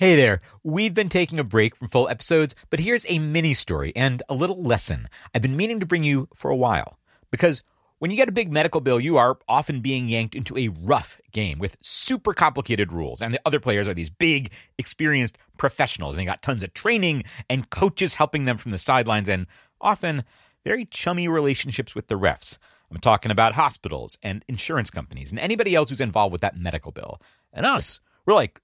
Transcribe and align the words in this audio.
Hey 0.00 0.16
there. 0.16 0.40
We've 0.64 0.94
been 0.94 1.10
taking 1.10 1.38
a 1.38 1.44
break 1.44 1.76
from 1.76 1.88
full 1.88 2.08
episodes, 2.08 2.54
but 2.70 2.80
here's 2.80 3.04
a 3.10 3.18
mini 3.18 3.52
story 3.52 3.92
and 3.94 4.22
a 4.30 4.34
little 4.34 4.62
lesson 4.62 5.10
I've 5.34 5.42
been 5.42 5.58
meaning 5.58 5.78
to 5.80 5.84
bring 5.84 6.04
you 6.04 6.26
for 6.34 6.50
a 6.50 6.56
while. 6.56 6.98
Because 7.30 7.62
when 7.98 8.10
you 8.10 8.16
get 8.16 8.30
a 8.30 8.32
big 8.32 8.50
medical 8.50 8.80
bill, 8.80 8.98
you 8.98 9.18
are 9.18 9.38
often 9.46 9.82
being 9.82 10.08
yanked 10.08 10.34
into 10.34 10.56
a 10.56 10.68
rough 10.68 11.20
game 11.32 11.58
with 11.58 11.76
super 11.82 12.32
complicated 12.32 12.94
rules. 12.94 13.20
And 13.20 13.34
the 13.34 13.42
other 13.44 13.60
players 13.60 13.88
are 13.88 13.92
these 13.92 14.08
big, 14.08 14.52
experienced 14.78 15.36
professionals. 15.58 16.14
And 16.14 16.20
they 16.22 16.24
got 16.24 16.40
tons 16.40 16.62
of 16.62 16.72
training 16.72 17.24
and 17.50 17.68
coaches 17.68 18.14
helping 18.14 18.46
them 18.46 18.56
from 18.56 18.70
the 18.70 18.78
sidelines 18.78 19.28
and 19.28 19.46
often 19.82 20.24
very 20.64 20.86
chummy 20.86 21.28
relationships 21.28 21.94
with 21.94 22.08
the 22.08 22.18
refs. 22.18 22.56
I'm 22.90 23.00
talking 23.00 23.30
about 23.30 23.52
hospitals 23.52 24.16
and 24.22 24.46
insurance 24.48 24.88
companies 24.88 25.30
and 25.30 25.38
anybody 25.38 25.74
else 25.74 25.90
who's 25.90 26.00
involved 26.00 26.32
with 26.32 26.40
that 26.40 26.56
medical 26.56 26.90
bill. 26.90 27.20
And 27.52 27.66
us, 27.66 28.00
we're 28.24 28.32
like, 28.32 28.62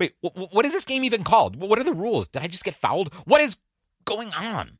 Wait, 0.00 0.14
what 0.22 0.64
is 0.64 0.72
this 0.72 0.86
game 0.86 1.04
even 1.04 1.22
called? 1.22 1.56
What 1.56 1.78
are 1.78 1.84
the 1.84 1.92
rules? 1.92 2.26
Did 2.26 2.42
I 2.42 2.46
just 2.46 2.64
get 2.64 2.74
fouled? 2.74 3.12
What 3.26 3.42
is 3.42 3.58
going 4.06 4.32
on? 4.32 4.78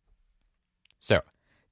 So, 0.98 1.20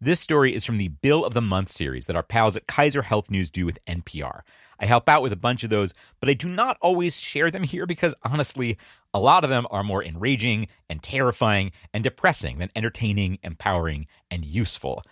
this 0.00 0.20
story 0.20 0.54
is 0.54 0.66
from 0.66 0.76
the 0.76 0.88
Bill 0.88 1.24
of 1.24 1.32
the 1.32 1.40
Month 1.40 1.72
series 1.72 2.06
that 2.06 2.14
our 2.14 2.22
pals 2.22 2.56
at 2.56 2.66
Kaiser 2.66 3.02
Health 3.02 3.30
News 3.30 3.50
do 3.50 3.64
with 3.64 3.78
NPR. 3.88 4.42
I 4.78 4.86
help 4.86 5.08
out 5.08 5.22
with 5.22 5.32
a 5.32 5.36
bunch 5.36 5.64
of 5.64 5.70
those, 5.70 5.94
but 6.20 6.28
I 6.28 6.34
do 6.34 6.48
not 6.48 6.76
always 6.82 7.18
share 7.18 7.50
them 7.50 7.62
here 7.64 7.86
because 7.86 8.14
honestly, 8.22 8.76
a 9.14 9.18
lot 9.18 9.44
of 9.44 9.50
them 9.50 9.66
are 9.70 9.82
more 9.82 10.04
enraging 10.04 10.68
and 10.90 11.02
terrifying 11.02 11.72
and 11.94 12.04
depressing 12.04 12.58
than 12.58 12.70
entertaining, 12.76 13.38
empowering, 13.42 14.06
and 14.30 14.44
useful. 14.44 15.02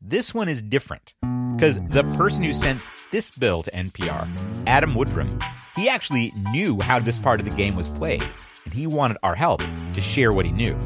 This 0.00 0.32
one 0.32 0.48
is 0.48 0.62
different 0.62 1.14
because 1.56 1.76
the 1.90 2.04
person 2.16 2.44
who 2.44 2.54
sent 2.54 2.80
this 3.10 3.30
bill 3.32 3.62
to 3.64 3.70
NPR, 3.72 4.26
Adam 4.66 4.94
Woodrum, 4.94 5.28
he 5.76 5.88
actually 5.88 6.32
knew 6.50 6.80
how 6.80 6.98
this 6.98 7.18
part 7.18 7.40
of 7.40 7.46
the 7.48 7.56
game 7.56 7.76
was 7.76 7.88
played, 7.88 8.22
and 8.64 8.74
he 8.74 8.86
wanted 8.86 9.16
our 9.22 9.34
help 9.34 9.62
to 9.94 10.00
share 10.00 10.32
what 10.32 10.46
he 10.46 10.52
knew. 10.52 10.76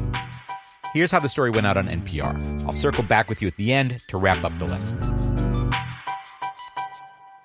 Here's 0.93 1.11
how 1.11 1.19
the 1.19 1.29
story 1.29 1.49
went 1.49 1.67
out 1.67 1.77
on 1.77 1.87
NPR. 1.87 2.65
I'll 2.65 2.73
circle 2.73 3.03
back 3.03 3.29
with 3.29 3.41
you 3.41 3.47
at 3.47 3.55
the 3.55 3.73
end 3.73 4.03
to 4.07 4.17
wrap 4.17 4.43
up 4.43 4.57
the 4.57 4.65
lesson. 4.65 4.97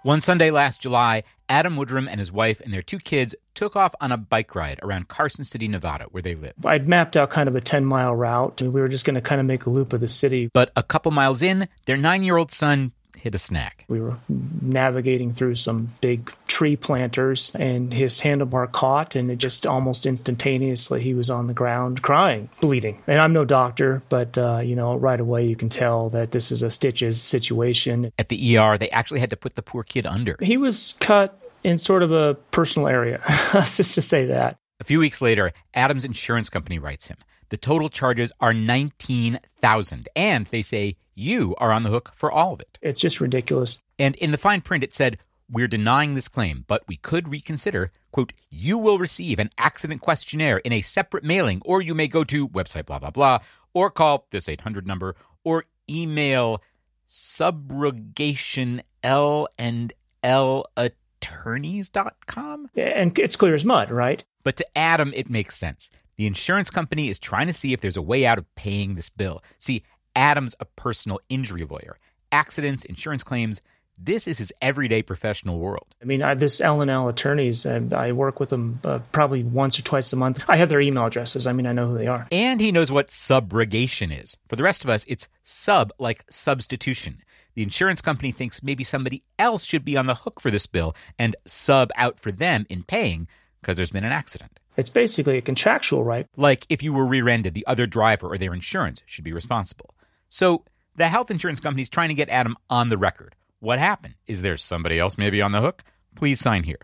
One 0.04 0.20
Sunday 0.20 0.50
last 0.50 0.80
July, 0.80 1.22
Adam 1.48 1.76
Woodrum 1.76 2.08
and 2.08 2.18
his 2.18 2.32
wife 2.32 2.60
and 2.60 2.74
their 2.74 2.82
two 2.82 2.98
kids 2.98 3.36
took 3.54 3.76
off 3.76 3.94
on 4.00 4.10
a 4.10 4.16
bike 4.16 4.54
ride 4.54 4.80
around 4.82 5.06
Carson 5.06 5.44
City, 5.44 5.68
Nevada, 5.68 6.06
where 6.10 6.22
they 6.22 6.34
live. 6.34 6.54
I'd 6.64 6.88
mapped 6.88 7.16
out 7.16 7.30
kind 7.30 7.48
of 7.48 7.54
a 7.54 7.60
10 7.60 7.84
mile 7.84 8.14
route, 8.14 8.60
and 8.60 8.72
we 8.72 8.80
were 8.80 8.88
just 8.88 9.04
going 9.04 9.14
to 9.14 9.20
kind 9.20 9.40
of 9.40 9.46
make 9.46 9.66
a 9.66 9.70
loop 9.70 9.92
of 9.92 10.00
the 10.00 10.08
city. 10.08 10.50
But 10.52 10.72
a 10.74 10.82
couple 10.82 11.12
miles 11.12 11.42
in, 11.42 11.68
their 11.86 11.96
nine 11.96 12.24
year 12.24 12.36
old 12.36 12.50
son 12.50 12.92
hit 13.16 13.34
a 13.36 13.38
snag. 13.38 13.84
We 13.86 14.00
were 14.00 14.16
navigating 14.60 15.32
through 15.32 15.54
some 15.54 15.92
big 16.00 16.32
tree 16.62 16.76
planters, 16.76 17.50
and 17.56 17.92
his 17.92 18.20
handlebar 18.20 18.70
caught, 18.70 19.16
and 19.16 19.32
it 19.32 19.38
just 19.38 19.66
almost 19.66 20.06
instantaneously 20.06 21.02
he 21.02 21.12
was 21.12 21.28
on 21.28 21.48
the 21.48 21.52
ground 21.52 22.02
crying, 22.02 22.48
bleeding. 22.60 23.02
And 23.08 23.20
I'm 23.20 23.32
no 23.32 23.44
doctor, 23.44 24.00
but 24.08 24.38
uh, 24.38 24.60
you 24.62 24.76
know, 24.76 24.94
right 24.94 25.18
away 25.18 25.44
you 25.44 25.56
can 25.56 25.68
tell 25.68 26.08
that 26.10 26.30
this 26.30 26.52
is 26.52 26.62
a 26.62 26.70
stitches 26.70 27.20
situation. 27.20 28.12
At 28.16 28.28
the 28.28 28.56
ER, 28.56 28.78
they 28.78 28.88
actually 28.90 29.18
had 29.18 29.30
to 29.30 29.36
put 29.36 29.56
the 29.56 29.62
poor 29.62 29.82
kid 29.82 30.06
under. 30.06 30.36
He 30.40 30.56
was 30.56 30.94
cut 31.00 31.36
in 31.64 31.78
sort 31.78 32.04
of 32.04 32.12
a 32.12 32.34
personal 32.52 32.86
area, 32.86 33.20
just 33.52 33.96
to 33.96 34.00
say 34.00 34.26
that. 34.26 34.56
A 34.78 34.84
few 34.84 35.00
weeks 35.00 35.20
later, 35.20 35.50
Adam's 35.74 36.04
insurance 36.04 36.48
company 36.48 36.78
writes 36.78 37.08
him. 37.08 37.16
The 37.48 37.56
total 37.56 37.88
charges 37.88 38.30
are 38.38 38.54
19,000 38.54 40.08
and 40.14 40.46
they 40.46 40.62
say 40.62 40.94
you 41.16 41.56
are 41.58 41.72
on 41.72 41.82
the 41.82 41.90
hook 41.90 42.12
for 42.14 42.30
all 42.30 42.52
of 42.54 42.60
it. 42.60 42.78
It's 42.80 43.00
just 43.00 43.20
ridiculous. 43.20 43.80
And 43.98 44.14
in 44.16 44.30
the 44.30 44.38
fine 44.38 44.60
print 44.60 44.84
it 44.84 44.92
said, 44.92 45.18
"We're 45.52 45.68
denying 45.68 46.14
this 46.14 46.28
claim, 46.28 46.64
but 46.66 46.82
we 46.88 46.96
could 46.96 47.28
reconsider." 47.28 47.92
Quote, 48.10 48.32
"You 48.50 48.78
will 48.78 48.98
receive 48.98 49.38
an 49.38 49.50
accident 49.56 50.00
questionnaire 50.00 50.58
in 50.58 50.72
a 50.72 50.82
separate 50.82 51.24
mailing 51.24 51.62
or 51.64 51.80
you 51.80 51.94
may 51.94 52.08
go 52.08 52.24
to 52.24 52.48
website 52.48 52.86
blah 52.86 52.98
blah 52.98 53.10
blah 53.10 53.38
or 53.74 53.90
call 53.90 54.26
this 54.30 54.48
800 54.48 54.86
number 54.86 55.14
or 55.44 55.66
email 55.88 56.62
subrogation 57.08 58.80
L 59.02 59.48
and 59.58 59.92
L 60.22 60.66
attorneys.com. 60.76 62.68
And 62.74 63.18
it's 63.18 63.36
clear 63.36 63.54
as 63.54 63.64
mud, 63.64 63.90
right? 63.90 64.24
But 64.42 64.56
to 64.56 64.78
Adam, 64.78 65.12
it 65.14 65.30
makes 65.30 65.56
sense. 65.56 65.90
The 66.16 66.26
insurance 66.26 66.70
company 66.70 67.08
is 67.08 67.18
trying 67.18 67.46
to 67.46 67.52
see 67.52 67.72
if 67.72 67.80
there's 67.80 67.96
a 67.96 68.02
way 68.02 68.26
out 68.26 68.38
of 68.38 68.54
paying 68.54 68.94
this 68.94 69.08
bill. 69.08 69.42
See, 69.58 69.82
Adam's 70.14 70.54
a 70.60 70.64
personal 70.64 71.20
injury 71.28 71.64
lawyer. 71.64 71.98
Accidents, 72.30 72.84
insurance 72.84 73.22
claims, 73.22 73.60
this 73.98 74.26
is 74.26 74.38
his 74.38 74.52
everyday 74.60 75.02
professional 75.02 75.58
world. 75.58 75.94
I 76.00 76.04
mean, 76.04 76.22
I, 76.22 76.34
this 76.34 76.60
L 76.60 76.80
and 76.80 76.90
L 76.90 77.08
attorneys, 77.08 77.66
uh, 77.66 77.80
I 77.94 78.12
work 78.12 78.40
with 78.40 78.48
them 78.48 78.80
uh, 78.84 79.00
probably 79.12 79.44
once 79.44 79.78
or 79.78 79.82
twice 79.82 80.12
a 80.12 80.16
month. 80.16 80.44
I 80.48 80.56
have 80.56 80.68
their 80.68 80.80
email 80.80 81.06
addresses. 81.06 81.46
I 81.46 81.52
mean, 81.52 81.66
I 81.66 81.72
know 81.72 81.88
who 81.88 81.98
they 81.98 82.06
are. 82.06 82.26
And 82.32 82.60
he 82.60 82.72
knows 82.72 82.90
what 82.90 83.10
subrogation 83.10 84.18
is. 84.18 84.36
For 84.48 84.56
the 84.56 84.62
rest 84.62 84.84
of 84.84 84.90
us, 84.90 85.04
it's 85.08 85.28
sub 85.42 85.92
like 85.98 86.24
substitution. 86.30 87.18
The 87.54 87.62
insurance 87.62 88.00
company 88.00 88.32
thinks 88.32 88.62
maybe 88.62 88.82
somebody 88.82 89.22
else 89.38 89.64
should 89.64 89.84
be 89.84 89.96
on 89.96 90.06
the 90.06 90.14
hook 90.14 90.40
for 90.40 90.50
this 90.50 90.66
bill 90.66 90.96
and 91.18 91.36
sub 91.46 91.90
out 91.96 92.18
for 92.18 92.32
them 92.32 92.66
in 92.70 92.82
paying 92.82 93.28
because 93.60 93.76
there's 93.76 93.90
been 93.90 94.04
an 94.04 94.12
accident. 94.12 94.58
It's 94.76 94.90
basically 94.90 95.36
a 95.36 95.42
contractual 95.42 96.02
right. 96.02 96.26
Like 96.36 96.66
if 96.70 96.82
you 96.82 96.94
were 96.94 97.06
rear 97.06 97.28
ended, 97.28 97.52
the 97.54 97.66
other 97.66 97.86
driver 97.86 98.28
or 98.28 98.38
their 98.38 98.54
insurance 98.54 99.02
should 99.04 99.24
be 99.24 99.34
responsible. 99.34 99.94
So 100.28 100.64
the 100.96 101.08
health 101.08 101.30
insurance 101.30 101.60
company 101.60 101.82
is 101.82 101.90
trying 101.90 102.08
to 102.08 102.14
get 102.14 102.30
Adam 102.30 102.56
on 102.70 102.88
the 102.88 102.98
record. 102.98 103.34
What 103.62 103.78
happened? 103.78 104.14
Is 104.26 104.42
there 104.42 104.56
somebody 104.56 104.98
else 104.98 105.16
maybe 105.16 105.40
on 105.40 105.52
the 105.52 105.60
hook? 105.60 105.84
Please 106.16 106.40
sign 106.40 106.64
here. 106.64 106.80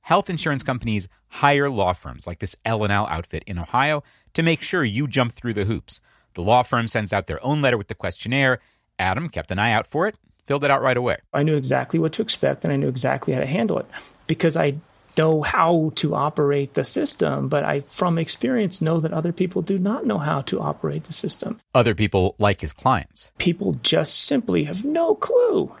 Health 0.00 0.30
insurance 0.30 0.62
companies 0.62 1.08
hire 1.26 1.68
law 1.68 1.92
firms 1.92 2.24
like 2.24 2.38
this 2.38 2.54
L&L 2.64 3.06
outfit 3.08 3.42
in 3.48 3.58
Ohio 3.58 4.04
to 4.34 4.44
make 4.44 4.62
sure 4.62 4.84
you 4.84 5.08
jump 5.08 5.32
through 5.32 5.54
the 5.54 5.64
hoops. 5.64 6.00
The 6.34 6.42
law 6.42 6.62
firm 6.62 6.86
sends 6.86 7.12
out 7.12 7.26
their 7.26 7.44
own 7.44 7.62
letter 7.62 7.76
with 7.76 7.88
the 7.88 7.96
questionnaire. 7.96 8.60
Adam 8.96 9.28
kept 9.28 9.50
an 9.50 9.58
eye 9.58 9.72
out 9.72 9.88
for 9.88 10.06
it, 10.06 10.14
filled 10.44 10.62
it 10.62 10.70
out 10.70 10.82
right 10.82 10.96
away. 10.96 11.16
I 11.32 11.42
knew 11.42 11.56
exactly 11.56 11.98
what 11.98 12.12
to 12.12 12.22
expect 12.22 12.62
and 12.62 12.72
I 12.72 12.76
knew 12.76 12.86
exactly 12.86 13.34
how 13.34 13.40
to 13.40 13.46
handle 13.46 13.80
it 13.80 13.86
because 14.28 14.56
I 14.56 14.76
know 15.18 15.42
how 15.42 15.90
to 15.96 16.14
operate 16.14 16.74
the 16.74 16.84
system, 16.84 17.48
but 17.48 17.64
I, 17.64 17.80
from 17.80 18.18
experience, 18.18 18.80
know 18.80 19.00
that 19.00 19.12
other 19.12 19.32
people 19.32 19.62
do 19.62 19.80
not 19.80 20.06
know 20.06 20.18
how 20.18 20.42
to 20.42 20.60
operate 20.60 21.04
the 21.04 21.12
system. 21.12 21.60
Other 21.74 21.96
people, 21.96 22.36
like 22.38 22.60
his 22.60 22.72
clients. 22.72 23.32
People 23.38 23.80
just 23.82 24.22
simply 24.22 24.62
have 24.64 24.84
no 24.84 25.16
clue 25.16 25.74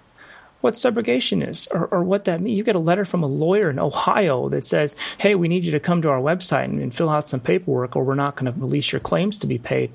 what 0.64 0.74
subrogation 0.74 1.46
is 1.46 1.66
or, 1.72 1.88
or, 1.88 2.02
what 2.02 2.24
that 2.24 2.40
means. 2.40 2.56
You 2.56 2.64
get 2.64 2.74
a 2.74 2.78
letter 2.78 3.04
from 3.04 3.22
a 3.22 3.26
lawyer 3.26 3.68
in 3.68 3.78
Ohio 3.78 4.48
that 4.48 4.64
says, 4.64 4.96
hey, 5.18 5.34
we 5.34 5.46
need 5.46 5.62
you 5.62 5.72
to 5.72 5.78
come 5.78 6.00
to 6.00 6.08
our 6.08 6.20
website 6.20 6.64
and, 6.64 6.80
and 6.80 6.94
fill 6.94 7.10
out 7.10 7.28
some 7.28 7.38
paperwork, 7.38 7.94
or 7.94 8.02
we're 8.02 8.14
not 8.14 8.34
going 8.34 8.50
to 8.50 8.58
release 8.58 8.90
your 8.90 9.00
claims 9.00 9.36
to 9.36 9.46
be 9.46 9.58
paid. 9.58 9.92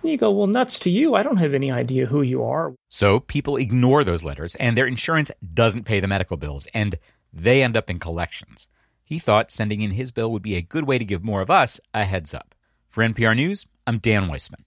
And 0.00 0.10
you 0.10 0.16
go, 0.16 0.30
well, 0.30 0.46
nuts 0.46 0.78
to 0.80 0.90
you. 0.90 1.14
I 1.14 1.22
don't 1.22 1.36
have 1.36 1.52
any 1.52 1.70
idea 1.70 2.06
who 2.06 2.22
you 2.22 2.42
are. 2.42 2.72
So 2.88 3.20
people 3.20 3.58
ignore 3.58 4.04
those 4.04 4.24
letters, 4.24 4.54
and 4.54 4.74
their 4.74 4.86
insurance 4.86 5.30
doesn't 5.52 5.84
pay 5.84 6.00
the 6.00 6.08
medical 6.08 6.38
bills, 6.38 6.66
and 6.72 6.98
they 7.30 7.62
end 7.62 7.76
up 7.76 7.90
in 7.90 7.98
collections. 7.98 8.68
He 9.04 9.18
thought 9.18 9.50
sending 9.50 9.82
in 9.82 9.90
his 9.90 10.12
bill 10.12 10.32
would 10.32 10.42
be 10.42 10.56
a 10.56 10.62
good 10.62 10.84
way 10.84 10.96
to 10.96 11.04
give 11.04 11.22
more 11.22 11.42
of 11.42 11.50
us 11.50 11.78
a 11.92 12.06
heads 12.06 12.32
up. 12.32 12.54
For 12.88 13.04
NPR 13.04 13.36
News, 13.36 13.66
I'm 13.86 13.98
Dan 13.98 14.28
Weissmann. 14.30 14.64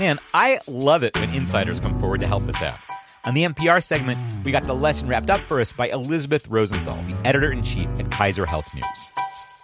Man, 0.00 0.18
I 0.34 0.58
love 0.66 1.04
it 1.04 1.16
when 1.16 1.30
insiders 1.30 1.78
come 1.78 2.00
forward 2.00 2.20
to 2.22 2.26
help 2.26 2.42
us 2.48 2.60
out. 2.60 2.78
On 3.24 3.34
the 3.34 3.44
NPR 3.44 3.82
segment, 3.82 4.18
we 4.44 4.52
got 4.52 4.64
the 4.64 4.74
lesson 4.74 5.08
wrapped 5.08 5.28
up 5.28 5.40
for 5.40 5.60
us 5.60 5.72
by 5.72 5.88
Elizabeth 5.88 6.46
Rosenthal, 6.48 7.02
the 7.08 7.26
editor 7.26 7.52
in 7.52 7.62
chief 7.62 7.88
at 7.98 8.10
Kaiser 8.10 8.46
Health 8.46 8.72
News. 8.74 9.10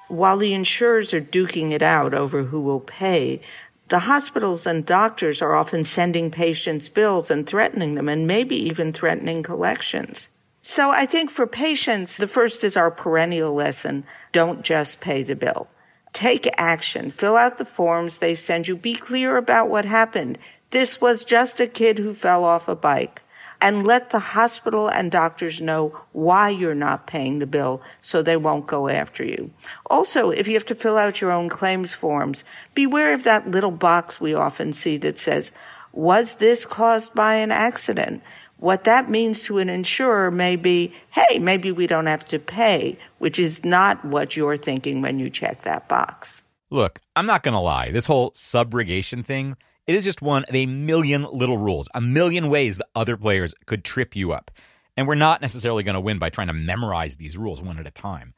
While 0.08 0.38
the 0.38 0.52
insurers 0.52 1.14
are 1.14 1.20
duking 1.20 1.72
it 1.72 1.82
out 1.82 2.14
over 2.14 2.42
who 2.42 2.60
will 2.60 2.80
pay, 2.80 3.40
the 3.88 4.00
hospitals 4.00 4.66
and 4.66 4.84
doctors 4.84 5.40
are 5.40 5.54
often 5.54 5.84
sending 5.84 6.30
patients 6.30 6.88
bills 6.88 7.30
and 7.30 7.46
threatening 7.46 7.94
them, 7.94 8.08
and 8.08 8.26
maybe 8.26 8.56
even 8.56 8.92
threatening 8.92 9.42
collections. 9.42 10.28
So 10.62 10.90
I 10.90 11.06
think 11.06 11.30
for 11.30 11.46
patients, 11.46 12.16
the 12.16 12.26
first 12.26 12.64
is 12.64 12.76
our 12.76 12.90
perennial 12.90 13.54
lesson. 13.54 14.04
Don't 14.32 14.62
just 14.62 15.00
pay 15.00 15.22
the 15.22 15.36
bill. 15.36 15.68
Take 16.12 16.48
action. 16.56 17.10
Fill 17.10 17.36
out 17.36 17.58
the 17.58 17.64
forms 17.64 18.18
they 18.18 18.34
send 18.34 18.66
you. 18.66 18.76
Be 18.76 18.94
clear 18.94 19.36
about 19.36 19.68
what 19.68 19.84
happened. 19.84 20.38
This 20.70 21.00
was 21.00 21.24
just 21.24 21.60
a 21.60 21.66
kid 21.66 21.98
who 21.98 22.14
fell 22.14 22.44
off 22.44 22.66
a 22.68 22.74
bike. 22.74 23.20
And 23.64 23.86
let 23.86 24.10
the 24.10 24.18
hospital 24.18 24.88
and 24.88 25.10
doctors 25.10 25.58
know 25.58 25.98
why 26.12 26.50
you're 26.50 26.74
not 26.74 27.06
paying 27.06 27.38
the 27.38 27.46
bill 27.46 27.80
so 28.02 28.20
they 28.20 28.36
won't 28.36 28.66
go 28.66 28.90
after 28.90 29.24
you. 29.24 29.52
Also, 29.86 30.28
if 30.28 30.46
you 30.46 30.52
have 30.52 30.66
to 30.66 30.74
fill 30.74 30.98
out 30.98 31.22
your 31.22 31.32
own 31.32 31.48
claims 31.48 31.94
forms, 31.94 32.44
beware 32.74 33.14
of 33.14 33.24
that 33.24 33.50
little 33.50 33.70
box 33.70 34.20
we 34.20 34.34
often 34.34 34.70
see 34.70 34.98
that 34.98 35.18
says, 35.18 35.50
was 35.94 36.34
this 36.34 36.66
caused 36.66 37.14
by 37.14 37.36
an 37.36 37.50
accident? 37.50 38.22
What 38.58 38.84
that 38.84 39.08
means 39.08 39.42
to 39.44 39.56
an 39.56 39.70
insurer 39.70 40.30
may 40.30 40.56
be, 40.56 40.92
hey, 41.12 41.38
maybe 41.38 41.72
we 41.72 41.86
don't 41.86 42.04
have 42.04 42.26
to 42.26 42.38
pay, 42.38 42.98
which 43.18 43.38
is 43.38 43.64
not 43.64 44.04
what 44.04 44.36
you're 44.36 44.58
thinking 44.58 45.00
when 45.00 45.18
you 45.18 45.30
check 45.30 45.62
that 45.62 45.88
box. 45.88 46.42
Look, 46.70 47.00
I'm 47.16 47.24
not 47.24 47.42
going 47.42 47.54
to 47.54 47.60
lie. 47.60 47.90
This 47.90 48.04
whole 48.04 48.32
subrogation 48.32 49.24
thing, 49.24 49.56
it 49.86 49.94
is 49.94 50.04
just 50.04 50.22
one 50.22 50.44
of 50.44 50.54
a 50.54 50.66
million 50.66 51.26
little 51.32 51.58
rules, 51.58 51.88
a 51.94 52.00
million 52.00 52.48
ways 52.48 52.78
that 52.78 52.88
other 52.94 53.16
players 53.16 53.54
could 53.66 53.84
trip 53.84 54.16
you 54.16 54.32
up. 54.32 54.50
And 54.96 55.06
we're 55.06 55.14
not 55.14 55.42
necessarily 55.42 55.82
going 55.82 55.94
to 55.94 56.00
win 56.00 56.18
by 56.18 56.30
trying 56.30 56.46
to 56.46 56.52
memorize 56.52 57.16
these 57.16 57.36
rules 57.36 57.60
one 57.60 57.78
at 57.78 57.86
a 57.86 57.90
time. 57.90 58.34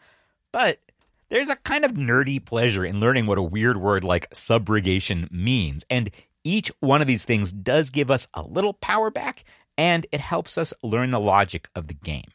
But 0.53 0.79
there's 1.29 1.51
a 1.51 1.57
kind 1.57 1.85
of 1.85 1.93
nerdy 1.93 2.45
pleasure 2.45 2.85
in 2.85 3.01
learning 3.01 3.27
what 3.27 3.39
a 3.39 3.43
weird 3.43 3.77
word 3.77 4.05
like 4.05 4.31
subrogation 4.31 5.31
means. 5.31 5.85
And 5.91 6.11
each 6.45 6.71
one 6.81 7.01
of 7.03 7.09
these 7.09 7.25
things 7.25 7.53
does 7.53 7.91
give 7.91 8.11
us 8.11 8.27
a 8.33 8.43
little 8.43 8.73
power 8.73 9.11
back, 9.11 9.45
and 9.77 10.07
it 10.13 10.21
helps 10.21 10.57
us 10.57 10.73
learn 10.83 11.11
the 11.11 11.21
logic 11.21 11.69
of 11.75 11.89
the 11.89 11.95
game. 11.95 12.31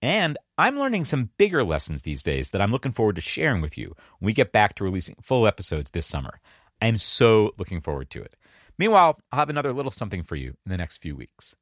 And 0.00 0.38
I'm 0.56 0.78
learning 0.78 1.04
some 1.04 1.30
bigger 1.38 1.64
lessons 1.64 2.02
these 2.02 2.22
days 2.22 2.50
that 2.50 2.60
I'm 2.60 2.70
looking 2.70 2.92
forward 2.92 3.16
to 3.16 3.20
sharing 3.20 3.60
with 3.60 3.76
you 3.76 3.94
when 4.18 4.26
we 4.26 4.32
get 4.32 4.52
back 4.52 4.74
to 4.76 4.84
releasing 4.84 5.16
full 5.20 5.46
episodes 5.46 5.90
this 5.90 6.06
summer. 6.06 6.40
I'm 6.80 6.98
so 6.98 7.54
looking 7.58 7.80
forward 7.80 8.10
to 8.10 8.22
it. 8.22 8.34
Meanwhile, 8.78 9.18
I'll 9.32 9.40
have 9.40 9.50
another 9.50 9.72
little 9.72 9.90
something 9.90 10.22
for 10.22 10.36
you 10.36 10.56
in 10.64 10.70
the 10.70 10.76
next 10.76 10.98
few 10.98 11.16
weeks. 11.16 11.56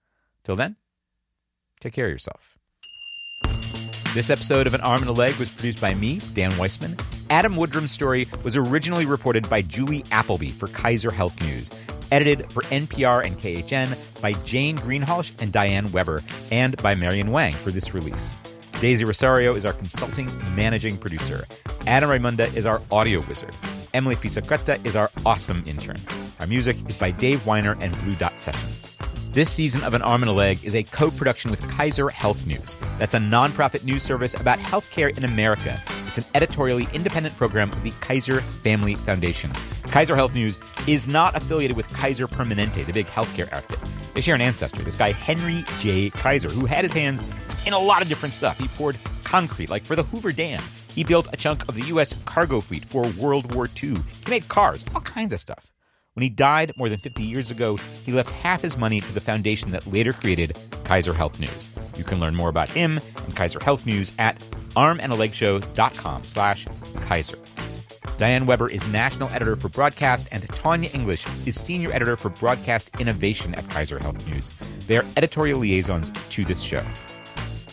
Till 0.45 0.57
then, 0.57 0.77
take 1.81 1.95
care 1.95 2.07
of 2.07 2.13
yourself. 2.13 2.59
This 4.15 4.31
episode 4.31 4.67
of 4.67 4.75
An 4.75 4.81
Arm 4.81 5.01
and 5.01 5.11
a 5.11 5.13
Leg 5.13 5.35
was 5.37 5.51
produced 5.51 5.81
by 5.81 5.95
me, 5.95 6.21
Dan 6.35 6.53
Weissmann. 6.53 7.01
Adam 7.29 7.57
Woodrum's 7.57 7.91
story 7.91 8.27
was 8.43 8.57
originally 8.57 9.05
reported 9.05 9.49
by 9.51 9.63
Julie 9.63 10.05
Appleby 10.11 10.51
for 10.51 10.69
Kaiser 10.69 11.11
Health 11.11 11.41
News, 11.43 11.69
edited 12.11 12.51
for 12.53 12.63
NPR 12.65 13.25
and 13.27 13.39
KHN 13.39 14.23
by 14.23 14.33
Jane 14.45 14.79
Greenhalgh 14.79 15.31
and 15.41 15.53
Diane 15.53 15.91
Webber, 15.93 16.23
and 16.51 16.81
by 16.83 16.95
Marian 16.95 17.31
Wang 17.31 17.53
for 17.53 17.71
this 17.71 17.93
release. 17.93 18.35
Daisy 18.81 19.05
Rosario 19.05 19.55
is 19.55 19.65
our 19.65 19.73
consulting 19.73 20.31
managing 20.55 20.97
producer. 20.99 21.45
Adam 21.87 22.09
Raymonda 22.11 22.55
is 22.55 22.65
our 22.67 22.83
audio 22.91 23.21
wizard. 23.27 23.53
Emily 23.97 24.15
Pisacreta 24.15 24.85
is 24.85 24.95
our 24.95 25.11
awesome 25.25 25.63
intern. 25.67 25.97
Our 26.39 26.47
music 26.47 26.77
is 26.87 26.99
by 26.99 27.13
Dave 27.13 27.41
Winer 27.45 27.81
and 27.81 27.99
Blue 28.01 28.15
Dot 28.17 28.39
Sessions. 28.39 28.93
This 29.31 29.51
season 29.51 29.83
of 29.85 29.95
An 29.95 30.03
Arm 30.03 30.23
and 30.23 30.29
a 30.29 30.35
Leg 30.35 30.63
is 30.63 30.75
a 30.75 30.83
co 30.83 31.11
production 31.11 31.51
with 31.51 31.67
Kaiser 31.71 32.11
Health 32.11 32.47
News. 32.47 32.77
That's 32.99 33.15
a 33.15 33.19
nonprofit 33.19 33.85
news 33.85 34.03
service 34.03 34.35
about 34.35 34.59
healthcare 34.59 35.17
in 35.17 35.25
America. 35.25 35.81
It's 36.07 36.19
an 36.19 36.27
editorially 36.35 36.87
independent 36.93 37.35
program 37.39 37.73
of 37.73 37.83
the 37.83 37.91
Kaiser 38.03 38.43
Family 38.43 38.97
Foundation. 38.97 39.51
Kaiser 39.85 40.15
Health 40.15 40.35
News 40.35 40.59
is 40.87 41.07
not 41.07 41.35
affiliated 41.35 41.75
with 41.75 41.91
Kaiser 41.95 42.29
Permanente, 42.29 42.85
the 42.85 42.93
big 42.93 43.07
healthcare 43.07 43.51
outfit. 43.51 43.79
They 44.13 44.21
share 44.21 44.35
an 44.35 44.43
ancestor, 44.43 44.83
this 44.83 44.97
guy 44.97 45.13
Henry 45.13 45.65
J. 45.81 46.11
Kaiser, 46.11 46.51
who 46.51 46.67
had 46.67 46.85
his 46.85 46.93
hands 46.93 47.27
in 47.65 47.73
a 47.73 47.79
lot 47.79 48.03
of 48.03 48.09
different 48.09 48.35
stuff. 48.35 48.59
He 48.59 48.69
poured 48.69 48.99
concrete, 49.25 49.71
like 49.71 49.85
for 49.85 49.97
the 49.97 50.03
Hoover 50.03 50.33
Dam. 50.33 50.63
He 50.97 51.05
built 51.05 51.29
a 51.31 51.37
chunk 51.37 51.69
of 51.69 51.75
the 51.75 51.83
U.S. 51.89 52.17
cargo 52.25 52.63
fleet 52.63 52.87
for 52.87 53.07
World 53.19 53.55
War 53.55 53.69
II. 53.83 53.97
He 54.25 54.31
made 54.31 54.49
cars, 54.49 54.83
all 54.95 55.03
kinds 55.03 55.35
of 55.35 55.39
stuff. 55.39 55.71
When 56.15 56.23
he 56.23 56.31
died 56.31 56.73
more 56.79 56.89
than 56.89 56.99
50 56.99 57.23
years 57.23 57.51
ago, 57.51 57.77
he 57.77 58.13
left 58.13 58.31
half 58.31 58.63
his 58.63 58.79
money 58.79 59.03
to 59.03 59.13
the 59.13 59.21
foundation 59.21 59.73
that 59.73 59.87
later 59.87 60.15
created 60.15 60.57
Kaiser 60.85 61.13
Health 61.13 61.39
News. 61.39 61.69
You 61.99 62.05
can 62.05 62.19
learn 62.19 62.35
more 62.35 62.49
about 62.49 62.71
him 62.71 62.99
and 63.15 63.37
Kaiser 63.37 63.63
Health 63.63 63.85
News 63.85 64.11
at 64.19 64.41
armandalegshow.com 64.75 66.25
slash 66.25 66.67
Kaiser. 67.03 67.39
Diane 68.17 68.47
Webber 68.47 68.71
is 68.71 68.89
national 68.89 69.29
editor 69.29 69.55
for 69.55 69.69
broadcast, 69.69 70.29
and 70.33 70.49
Tanya 70.49 70.89
English 70.95 71.27
is 71.45 71.61
senior 71.61 71.93
editor 71.93 72.17
for 72.17 72.31
broadcast 72.31 72.91
innovation 72.99 73.55
at 73.55 73.69
Kaiser 73.69 73.99
Health 73.99 74.27
News. 74.27 74.49
They 74.87 74.97
are 74.97 75.05
editorial 75.19 75.59
liaisons 75.59 76.11
to 76.31 76.47
this 76.47 76.63
show 76.63 76.87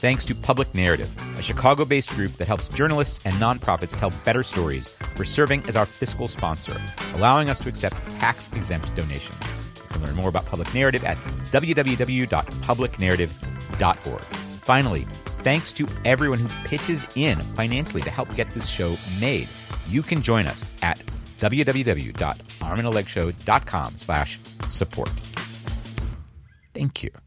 thanks 0.04 0.24
to 0.26 0.36
Public 0.36 0.76
Narrative, 0.76 1.10
a 1.40 1.42
Chicago 1.42 1.86
based 1.86 2.10
group 2.10 2.34
that 2.34 2.46
helps 2.46 2.68
journalists 2.68 3.26
and 3.26 3.34
nonprofits 3.36 3.98
tell 3.98 4.12
better 4.26 4.44
stories 4.44 4.90
for 5.16 5.24
serving 5.24 5.64
as 5.70 5.78
our 5.78 5.86
fiscal 5.86 6.28
sponsor, 6.28 6.76
allowing 7.16 7.50
us 7.50 7.62
to 7.62 7.70
accept 7.70 7.96
tax 8.20 8.52
exempt 8.52 8.94
donations. 8.98 9.40
You 9.78 9.84
can 9.88 10.02
learn 10.02 10.16
more 10.16 10.28
about 10.28 10.46
Public 10.46 10.74
Narrative 10.74 11.06
at 11.06 11.16
www.publicnarrative.org. 11.54 14.22
Finally, 14.66 15.08
thanks 15.40 15.72
to 15.72 15.88
everyone 16.04 16.40
who 16.40 16.50
pitches 16.68 17.06
in 17.16 17.40
financially 17.56 18.02
to 18.02 18.10
help 18.10 18.36
get 18.36 18.50
this 18.50 18.68
show 18.68 18.98
made. 19.22 19.48
You 19.88 20.04
can 20.04 20.22
join 20.22 20.48
us 20.48 20.66
at 20.82 21.02
www.armandalegshow.com 21.38 23.98
slash 23.98 24.38
support. 24.68 25.12
Thank 26.74 27.04
you. 27.04 27.23